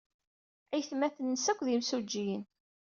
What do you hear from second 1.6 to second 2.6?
d imsujjiyen.